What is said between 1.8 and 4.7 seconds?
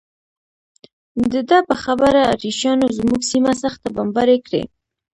خبره اتریشیانو زموږ سیمه سخته بمباري کړې.